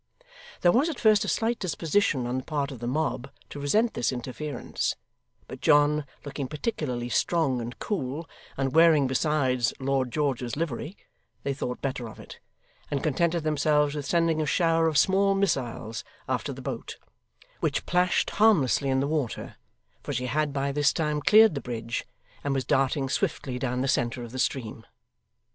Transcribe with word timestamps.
There 0.61 0.71
was 0.71 0.89
at 0.89 0.99
first 0.99 1.23
a 1.25 1.27
slight 1.27 1.59
disposition 1.59 2.25
on 2.25 2.37
the 2.39 2.43
part 2.43 2.71
of 2.71 2.79
the 2.79 2.87
mob 2.87 3.29
to 3.51 3.59
resent 3.59 3.93
this 3.93 4.11
interference; 4.11 4.95
but 5.47 5.61
John 5.61 6.07
looking 6.25 6.47
particularly 6.47 7.07
strong 7.07 7.61
and 7.61 7.77
cool, 7.77 8.27
and 8.57 8.73
wearing 8.73 9.05
besides 9.05 9.75
Lord 9.79 10.11
George's 10.11 10.55
livery, 10.55 10.97
they 11.43 11.53
thought 11.53 11.83
better 11.83 12.09
of 12.09 12.19
it, 12.19 12.39
and 12.89 13.03
contented 13.03 13.43
themselves 13.43 13.93
with 13.93 14.07
sending 14.07 14.41
a 14.41 14.47
shower 14.47 14.87
of 14.87 14.97
small 14.97 15.35
missiles 15.35 16.03
after 16.27 16.51
the 16.51 16.63
boat, 16.63 16.97
which 17.59 17.85
plashed 17.85 18.31
harmlessly 18.31 18.89
in 18.89 19.01
the 19.01 19.07
water; 19.07 19.55
for 20.01 20.13
she 20.13 20.25
had 20.25 20.51
by 20.51 20.71
this 20.71 20.91
time 20.91 21.21
cleared 21.21 21.53
the 21.53 21.61
bridge, 21.61 22.05
and 22.43 22.55
was 22.55 22.65
darting 22.65 23.07
swiftly 23.07 23.59
down 23.59 23.81
the 23.81 23.87
centre 23.87 24.23
of 24.23 24.31
the 24.31 24.39
stream. 24.39 24.83